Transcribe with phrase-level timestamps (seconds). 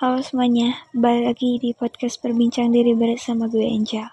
[0.00, 4.08] Halo semuanya, balik lagi di podcast Perbincang Diri bersama gue Angel.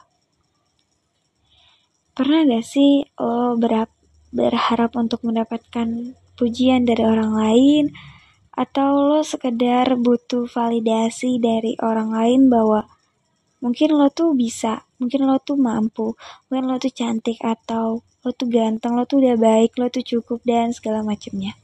[2.11, 3.87] Pernah gak sih lo berap,
[4.35, 7.95] berharap untuk mendapatkan pujian dari orang lain
[8.51, 12.83] atau lo sekedar butuh validasi dari orang lain bahwa
[13.63, 16.19] mungkin lo tuh bisa, mungkin lo tuh mampu,
[16.51, 20.43] mungkin lo tuh cantik atau lo tuh ganteng, lo tuh udah baik, lo tuh cukup
[20.43, 21.55] dan segala macamnya.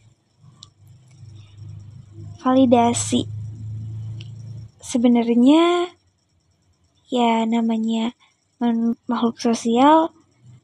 [2.39, 3.42] Validasi
[4.83, 5.95] sebenarnya
[7.07, 8.11] ya namanya
[9.07, 10.11] makhluk sosial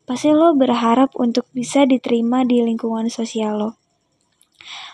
[0.04, 3.72] pasti lo berharap untuk bisa diterima di lingkungan sosial lo.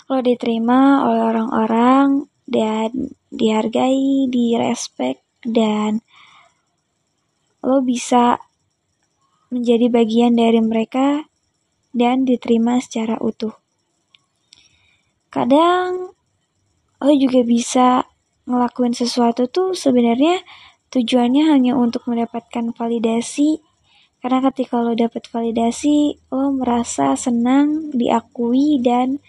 [0.05, 6.05] Lo diterima oleh orang-orang dan dihargai, direspek dan
[7.65, 8.37] lo bisa
[9.49, 11.25] menjadi bagian dari mereka
[11.95, 13.55] dan diterima secara utuh.
[15.31, 16.11] Kadang
[16.99, 18.03] lo juga bisa
[18.45, 20.41] ngelakuin sesuatu tuh sebenarnya
[20.93, 23.61] tujuannya hanya untuk mendapatkan validasi.
[24.21, 29.21] Karena ketika lo dapat validasi lo merasa senang diakui dan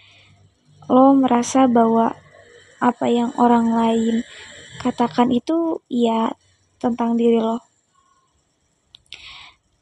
[0.88, 2.16] lo merasa bahwa
[2.80, 4.24] apa yang orang lain
[4.80, 6.32] katakan itu ya
[6.80, 7.60] tentang diri lo.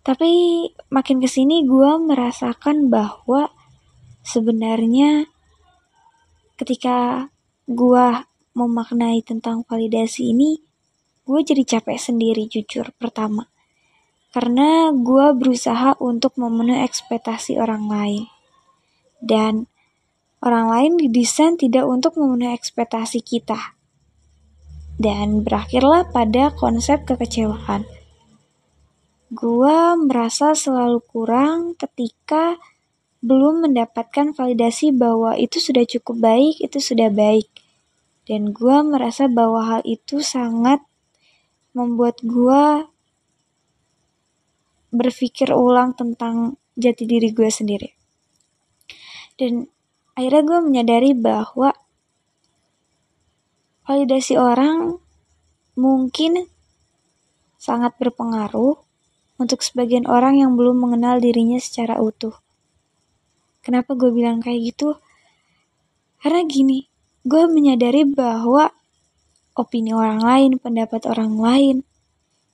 [0.05, 0.31] Tapi
[0.93, 3.49] makin ke sini gue merasakan bahwa
[4.21, 5.31] sebenarnya
[6.61, 7.29] ketika
[7.65, 8.07] gue
[8.55, 10.63] memaknai tentang validasi ini,
[11.27, 13.51] gue jadi capek sendiri jujur pertama.
[14.31, 18.25] Karena gue berusaha untuk memenuhi ekspektasi orang lain.
[19.23, 19.67] Dan
[20.43, 23.79] orang lain didesain tidak untuk memenuhi ekspektasi kita.
[24.95, 27.87] Dan berakhirlah pada konsep kekecewaan.
[29.35, 32.55] Gue merasa selalu kurang ketika
[33.19, 37.64] belum mendapatkan validasi bahwa itu sudah cukup baik, itu sudah baik
[38.25, 40.81] dan gue merasa bahwa hal itu sangat
[41.77, 42.89] membuat gue
[44.95, 47.91] berpikir ulang tentang jati diri gue sendiri.
[49.35, 49.67] Dan
[50.15, 51.75] akhirnya gue menyadari bahwa
[53.85, 54.97] validasi orang
[55.75, 56.47] mungkin
[57.59, 58.79] sangat berpengaruh
[59.37, 62.39] untuk sebagian orang yang belum mengenal dirinya secara utuh.
[63.61, 64.95] Kenapa gue bilang kayak gitu?
[66.23, 66.94] Karena gini,
[67.25, 68.71] gue menyadari bahwa
[69.57, 71.77] opini orang lain, pendapat orang lain,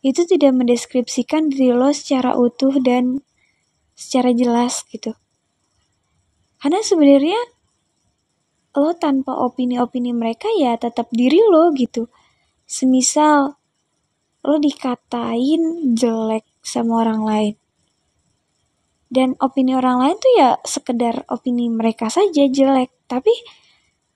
[0.01, 3.21] itu tidak mendeskripsikan diri lo secara utuh dan
[3.99, 5.13] secara jelas gitu.
[6.61, 7.41] Karena sebenarnya
[8.79, 12.07] lo tanpa opini-opini mereka ya tetap diri lo gitu.
[12.65, 13.59] Semisal
[14.41, 17.55] lo dikatain jelek sama orang lain.
[19.11, 22.95] Dan opini orang lain tuh ya sekedar opini mereka saja jelek.
[23.11, 23.35] Tapi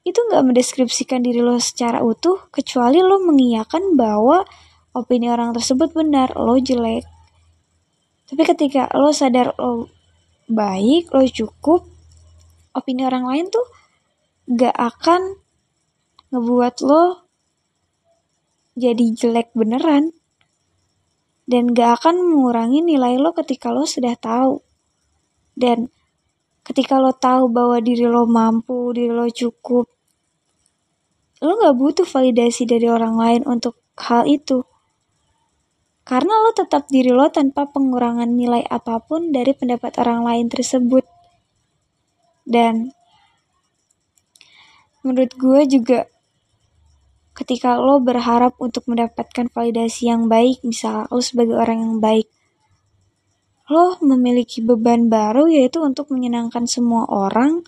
[0.04, 4.44] itu nggak mendeskripsikan diri lo secara utuh kecuali lo mengiyakan bahwa
[4.92, 7.09] opini orang tersebut benar lo jelek.
[8.28, 9.88] Tapi ketika lo sadar lo
[10.44, 11.88] baik lo cukup
[12.76, 13.64] opini orang lain tuh
[14.44, 15.41] gak akan
[16.28, 17.25] ngebuat lo
[18.76, 20.12] jadi jelek beneran.
[21.44, 24.60] Dan gak akan mengurangi nilai lo ketika lo sudah tahu.
[25.54, 25.88] Dan
[26.64, 29.94] ketika lo tahu bahwa diri lo mampu, diri lo cukup,
[31.44, 34.65] lo gak butuh validasi dari orang lain untuk hal itu.
[36.05, 41.05] Karena lo tetap diri lo tanpa pengurangan nilai apa pun dari pendapat orang lain tersebut.
[42.44, 42.93] Dan
[45.00, 46.09] menurut gue juga
[47.34, 52.28] ketika lo berharap untuk mendapatkan validasi yang baik, misal lo sebagai orang yang baik,
[53.72, 57.65] lo memiliki beban baru yaitu untuk menyenangkan semua orang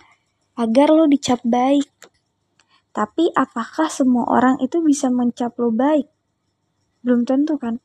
[0.60, 1.88] agar lo dicap baik.
[2.96, 6.08] Tapi apakah semua orang itu bisa mencap lo baik?
[7.04, 7.76] Belum tentu kan.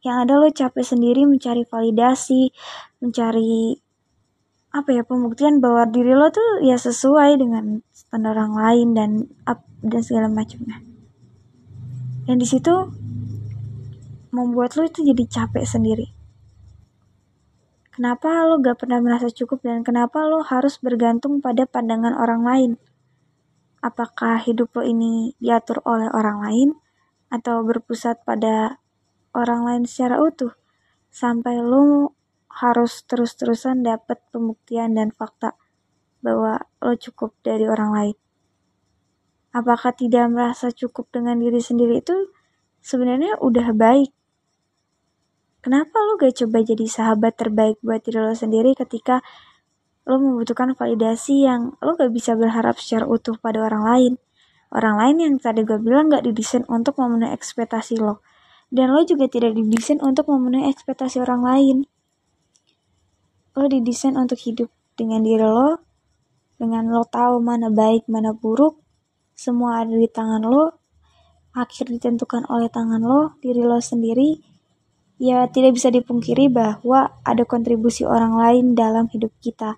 [0.00, 2.56] Yang ada lo capek sendiri mencari validasi,
[3.04, 3.76] mencari
[4.72, 9.10] apa ya pembuktian bahwa diri lo tuh ya sesuai dengan standar orang lain dan
[9.44, 10.80] up dan segala macamnya.
[12.24, 12.72] Dan di situ
[14.32, 16.08] membuat lo itu jadi capek sendiri.
[17.92, 22.70] Kenapa lo gak pernah merasa cukup dan kenapa lo harus bergantung pada pandangan orang lain?
[23.86, 26.68] Apakah hidup lo ini diatur oleh orang lain
[27.30, 28.82] atau berpusat pada
[29.30, 30.50] orang lain secara utuh
[31.06, 32.18] sampai lo
[32.50, 35.54] harus terus-terusan dapat pembuktian dan fakta
[36.18, 38.16] bahwa lo cukup dari orang lain.
[39.54, 42.16] Apakah tidak merasa cukup dengan diri sendiri itu
[42.82, 44.10] sebenarnya udah baik?
[45.62, 49.22] Kenapa lo gak coba jadi sahabat terbaik buat diri lo sendiri ketika
[50.06, 54.14] lo membutuhkan validasi yang lo gak bisa berharap secara utuh pada orang lain.
[54.66, 58.22] orang lain yang tadi gue bilang gak didesain untuk memenuhi ekspektasi lo.
[58.66, 61.76] Dan lo juga tidak didesain untuk memenuhi ekspektasi orang lain.
[63.54, 64.68] Lo didesain untuk hidup
[64.98, 65.86] dengan diri lo,
[66.58, 68.80] dengan lo tahu mana baik, mana buruk,
[69.36, 70.82] semua ada di tangan lo,
[71.54, 74.40] akhir ditentukan oleh tangan lo, diri lo sendiri,
[75.16, 79.76] ya tidak bisa dipungkiri bahwa ada kontribusi orang lain dalam hidup kita.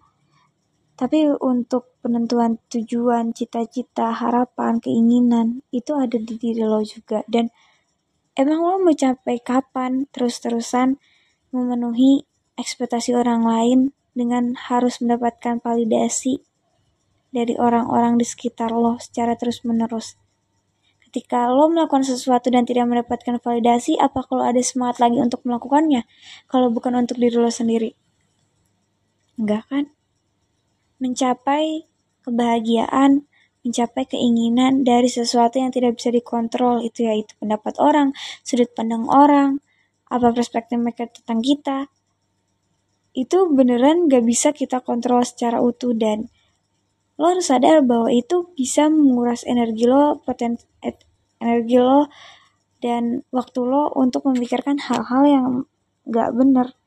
[0.98, 7.22] Tapi untuk penentuan tujuan, cita-cita, harapan, keinginan, itu ada di diri lo juga.
[7.30, 7.54] Dan
[8.34, 10.98] emang lo mau capai kapan terus-terusan
[11.54, 12.26] memenuhi
[12.58, 13.78] ekspektasi orang lain
[14.10, 16.42] dengan harus mendapatkan validasi
[17.30, 20.18] dari orang-orang di sekitar lo secara terus-menerus.
[20.98, 26.02] Ketika lo melakukan sesuatu dan tidak mendapatkan validasi, apa kalau ada semangat lagi untuk melakukannya?
[26.50, 27.94] Kalau bukan untuk diri lo sendiri?
[29.38, 29.84] Enggak kan?
[30.98, 31.86] Mencapai
[32.26, 33.26] kebahagiaan,
[33.66, 38.14] mencapai keinginan dari sesuatu yang tidak bisa dikontrol itu yaitu pendapat orang,
[38.46, 39.58] sudut pandang orang,
[40.08, 41.78] apa perspektif mereka tentang kita.
[43.16, 46.30] Itu beneran gak bisa kita kontrol secara utuh dan
[47.18, 50.54] lo harus sadar bahwa itu bisa menguras energi lo, poten
[51.42, 52.06] energi lo,
[52.78, 55.46] dan waktu lo untuk memikirkan hal-hal yang
[56.06, 56.78] gak bener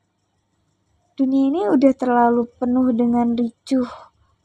[1.14, 3.88] dunia ini udah terlalu penuh dengan ricuh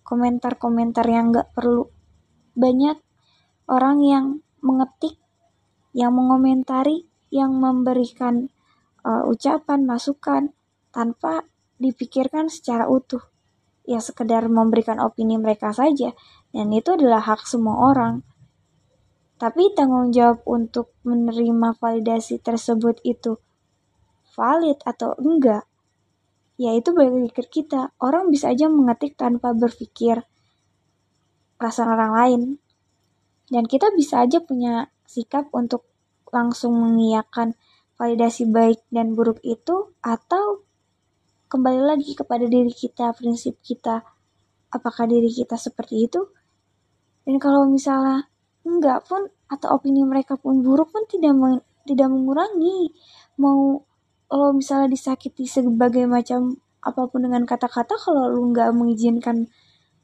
[0.04, 1.88] komentar-komentar yang gak perlu.
[2.56, 2.98] Banyak
[3.68, 4.26] orang yang
[4.64, 5.20] mengetik,
[5.92, 8.48] yang mengomentari, yang memberikan
[9.04, 10.56] uh, ucapan, masukan,
[10.96, 11.44] tanpa
[11.78, 13.22] dipikirkan secara utuh.
[13.88, 16.12] Ya sekedar memberikan opini mereka saja,
[16.52, 18.24] dan itu adalah hak semua orang.
[19.38, 23.38] Tapi tanggung jawab untuk menerima validasi tersebut itu
[24.34, 25.64] valid atau enggak,
[26.58, 27.94] ya itu balik ke kita.
[28.02, 30.26] Orang bisa aja mengetik tanpa berpikir
[31.58, 32.42] perasaan orang lain.
[33.48, 35.88] Dan kita bisa aja punya sikap untuk
[36.34, 37.56] langsung mengiyakan
[37.96, 40.68] validasi baik dan buruk itu atau
[41.48, 44.04] kembali lagi kepada diri kita, prinsip kita.
[44.68, 46.22] Apakah diri kita seperti itu?
[47.24, 48.28] Dan kalau misalnya
[48.68, 52.92] enggak pun atau opini mereka pun buruk pun tidak meng, tidak mengurangi
[53.40, 53.80] mau
[54.28, 59.48] lo misalnya disakiti sebagai macam apa pun dengan kata-kata kalau lu nggak mengizinkan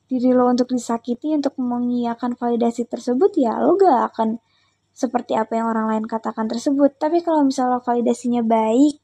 [0.07, 4.39] diri lo untuk disakiti untuk mengiyakan validasi tersebut ya lo gak akan
[4.93, 6.95] seperti apa yang orang lain katakan tersebut.
[7.01, 9.01] Tapi kalau misalnya validasinya baik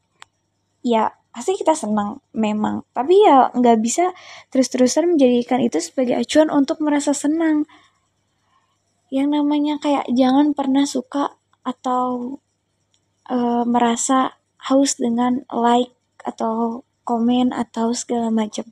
[0.86, 2.86] ya pasti kita senang memang.
[2.94, 4.14] Tapi ya nggak bisa
[4.54, 7.66] terus-terusan menjadikan itu sebagai acuan untuk merasa senang.
[9.10, 11.34] Yang namanya kayak jangan pernah suka
[11.66, 12.38] atau
[13.26, 18.70] uh, merasa haus dengan like atau komen atau segala macam.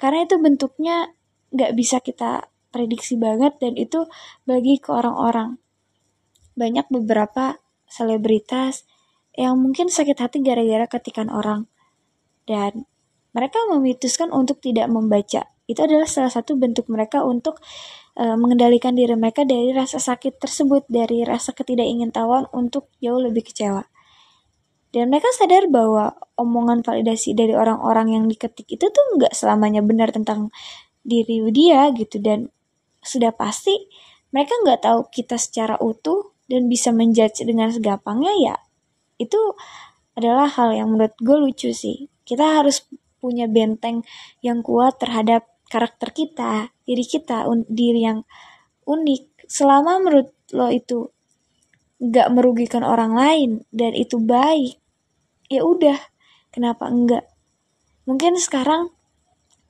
[0.00, 1.12] Karena itu bentuknya
[1.52, 4.06] nggak bisa kita prediksi banget dan itu
[4.48, 5.60] bagi ke orang-orang.
[6.56, 7.58] Banyak beberapa
[7.90, 8.86] selebritas
[9.34, 11.66] yang mungkin sakit hati gara-gara ketikan orang.
[12.46, 12.86] Dan
[13.30, 15.46] mereka memituskan untuk tidak membaca.
[15.70, 17.62] Itu adalah salah satu bentuk mereka untuk
[18.18, 23.86] uh, mengendalikan diri mereka dari rasa sakit tersebut, dari rasa ketidakingintahuan untuk jauh lebih kecewa.
[24.90, 30.10] Dan mereka sadar bahwa omongan validasi dari orang-orang yang diketik itu tuh nggak selamanya benar
[30.10, 30.50] tentang
[31.06, 32.18] diri dia gitu.
[32.18, 32.50] Dan
[33.00, 33.74] sudah pasti
[34.34, 38.56] mereka nggak tahu kita secara utuh dan bisa menjudge dengan segampangnya ya
[39.20, 39.36] itu
[40.16, 42.08] adalah hal yang menurut gue lucu sih.
[42.24, 42.88] Kita harus
[43.20, 44.00] punya benteng
[44.40, 48.24] yang kuat terhadap karakter kita diri kita diri yang
[48.88, 49.44] unik.
[49.44, 51.12] Selama menurut lo itu
[52.00, 54.79] nggak merugikan orang lain dan itu baik
[55.50, 55.98] ya udah
[56.54, 57.26] kenapa enggak?
[58.06, 58.94] Mungkin sekarang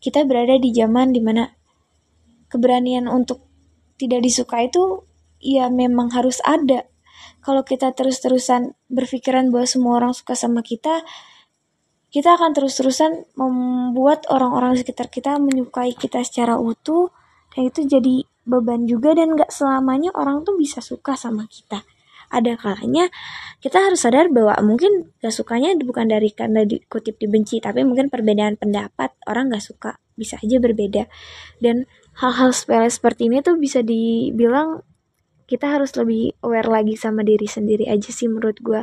[0.05, 1.49] kita berada di zaman di mana
[2.53, 3.49] keberanian untuk
[3.97, 5.09] tidak disuka itu
[5.41, 6.85] ya memang harus ada.
[7.41, 11.01] Kalau kita terus-terusan berpikiran bahwa semua orang suka sama kita
[12.11, 17.15] kita akan terus-terusan membuat orang-orang sekitar kita menyukai kita secara utuh
[17.55, 21.87] dan itu jadi beban juga dan gak selamanya orang tuh bisa suka sama kita
[22.31, 23.11] ada kalanya
[23.61, 28.57] kita harus sadar bahwa mungkin gak sukanya bukan dari karena dikutip dibenci, tapi mungkin perbedaan
[28.57, 31.05] pendapat orang gak suka bisa aja berbeda.
[31.61, 31.85] Dan
[32.17, 34.81] hal-hal sepele seperti ini tuh bisa dibilang
[35.45, 38.81] kita harus lebih aware lagi sama diri sendiri aja sih menurut gue.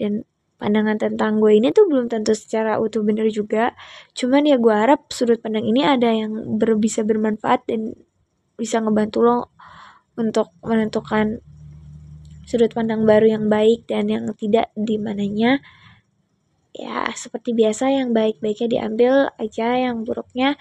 [0.00, 0.24] Dan
[0.56, 3.76] pandangan tentang gue ini tuh belum tentu secara utuh bener juga.
[4.16, 7.92] Cuman ya gue harap sudut pandang ini ada yang ber bisa bermanfaat dan
[8.56, 9.38] bisa ngebantu lo
[10.16, 11.44] untuk menentukan
[12.46, 15.58] sudut pandang baru yang baik dan yang tidak di mananya.
[16.72, 20.54] Ya seperti biasa yang baik-baiknya diambil aja yang buruknya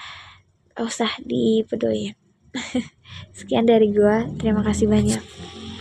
[0.76, 2.18] usah dipeduliin.
[3.38, 5.22] Sekian dari gue, terima kasih banyak.